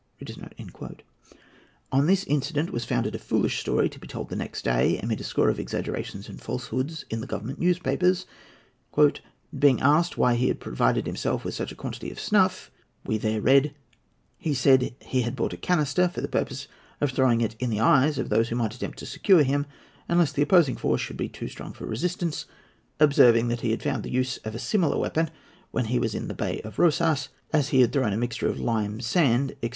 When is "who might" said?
18.49-18.73